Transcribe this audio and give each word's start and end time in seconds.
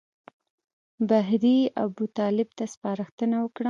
بهیري 1.09 1.57
ابوطالب 1.85 2.49
ته 2.57 2.63
سپارښتنه 2.73 3.35
وکړه. 3.39 3.59